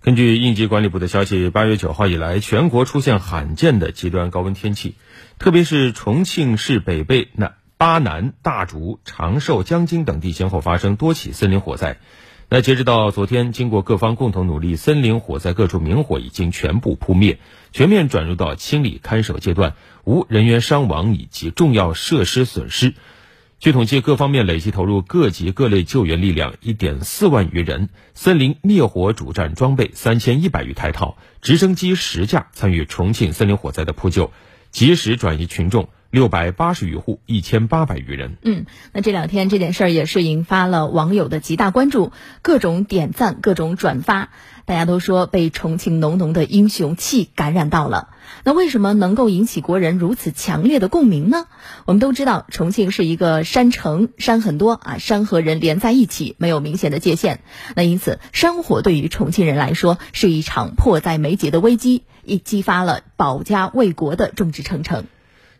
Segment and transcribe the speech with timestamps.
[0.00, 4.94] 根据应急管理部的消息，八月九号以来，全国出现罕见的极端高温天气，
[5.40, 11.98] 特别是重庆市北碚、那巴南、大竹、长寿、江津等地先后发生多起森林火灾。
[12.48, 17.40] 那截止到昨天，经过各方共同努力，森林火灾各处明火已经全部扑灭，
[17.72, 19.74] 全面转入到清理看守阶段，
[20.04, 22.94] 无人员伤亡以及重要设施损失。
[23.60, 34.32] 据统计，各方面累计投入各级各类救援力量一点四万余人，森林灭火主战装备三千一百余台套，直升机十架参与重庆森林火灾的扑救，
[34.70, 38.36] 及时转移群众六百八十余户一千八百余人。
[38.42, 42.12] 嗯，那这两天这件事儿也是引发了网友的极大关注，
[42.42, 44.30] 各种点赞，各种转发。
[44.64, 48.10] 大家都说被重庆浓浓的英雄气感染到了。
[48.44, 51.46] 那为什么能够引起国人如此强烈的共鸣呢？
[51.86, 57.40] 我们都知道，重庆是一个山城，山很多啊，山和人连在一起，没有明显的界限。
[57.76, 65.06] 那因此，山火对于重庆人来说是一场迫在眉睫的危机，亦激发了保家卫国的众志成城。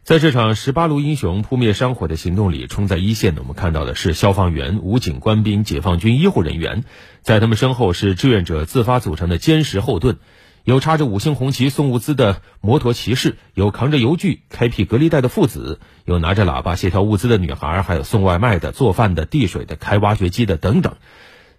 [0.09, 6.84] 在这场十八路英雄扑灭山火的行动里，冲在一线的我们看到的是消防员、武警、官兵、解放军医护人员，
[7.20, 10.17] 在他们身后是志愿者自发组成的坚实后盾，
[10.65, 20.95] 有插着五星红旗送物资的摩托骑士，有扛着油锯开辟隔离带的父子，有拿着喇叭协调物资的女孩，还有送外卖的、做饭的、递水的、开挖掘机的等等。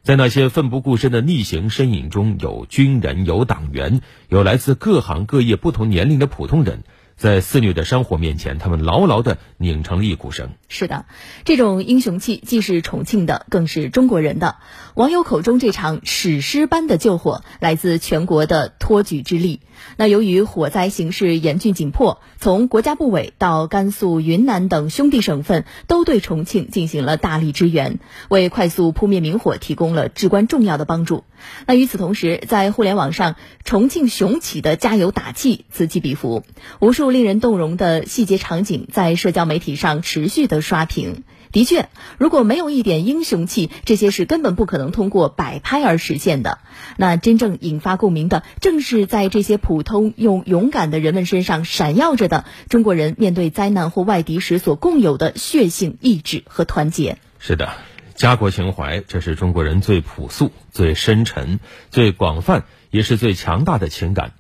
[0.02, 6.84] 在那些奋不顾身的逆行身影中，有军人，有党员，有来自各行各业、不同年龄的普通人。
[7.20, 10.52] 在肆虐的山火面前，他们牢牢地拧成了一股绳。
[10.70, 11.06] 是的，
[11.44, 14.56] 这种英雄气既是重庆的，更是中国人的。
[14.96, 19.60] 网友口中这场史诗般的救火，来自全国的托举之力。
[19.98, 31.26] 那由于火灾形势严峻紧迫，从国家部委到甘肃、云南等兄弟省份，都对重庆进行了大力支援，为快速扑灭明火提供了至关重要的帮助。
[31.66, 36.44] 那与此同时，在互联网上，重庆雄起的加油打气此起彼伏，
[36.80, 41.24] 无数令人动容的细节场景在社交媒体上持续的刷屏。
[41.52, 41.90] 的确，
[42.20, 46.60] 如果没有一点英雄气，这些是根本不可能通过摆拍而实现的。
[46.96, 57.18] 那真正引发共鸣的，正是在这些普通又勇敢的人们身上闪耀着的中国人面对灾难或外敌时所共有的血性意志和团结。
[57.40, 57.72] 是的，
[58.14, 64.34] 家国情怀，这是中国人最朴素、最深沉、最广泛，也是最强大的情感。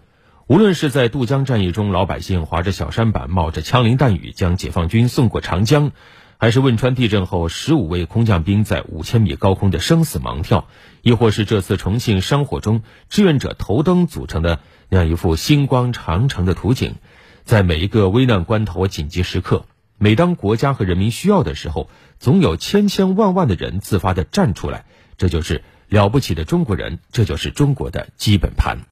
[0.49, 5.91] 无论是在渡江战役中，老百姓划着小舢板，冒着枪林弹雨，将解放军送过长江。
[6.39, 10.67] 还是汶川地震后，十五位空降兵在五千米高空的生死盲跳，
[11.03, 14.59] 亦或是这次重庆山火中志愿者头灯组成的
[14.89, 16.95] 那样一幅星光长城的图景，
[17.43, 19.67] 在每一个危难关头、紧急时刻，
[19.99, 28.79] 每当国家和人民需要的时候，总有千千万万的人自发的站出来，这就是了不起的中国人，这就是中国的基本盘。